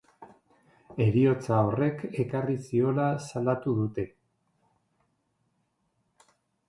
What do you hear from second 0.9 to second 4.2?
Heriotza horrek ekarri ziola salatu dute.